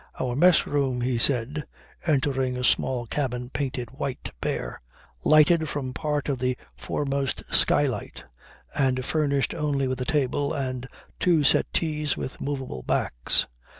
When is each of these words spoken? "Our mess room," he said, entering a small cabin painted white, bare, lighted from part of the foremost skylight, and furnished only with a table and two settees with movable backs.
"Our 0.19 0.35
mess 0.35 0.65
room," 0.65 1.01
he 1.01 1.19
said, 1.19 1.67
entering 2.07 2.57
a 2.57 2.63
small 2.63 3.05
cabin 3.05 3.51
painted 3.51 3.91
white, 3.91 4.31
bare, 4.41 4.81
lighted 5.23 5.69
from 5.69 5.93
part 5.93 6.27
of 6.27 6.39
the 6.39 6.57
foremost 6.75 7.45
skylight, 7.53 8.23
and 8.75 9.05
furnished 9.05 9.53
only 9.53 9.87
with 9.87 10.01
a 10.01 10.05
table 10.05 10.53
and 10.53 10.87
two 11.19 11.43
settees 11.43 12.17
with 12.17 12.41
movable 12.41 12.81
backs. 12.81 13.45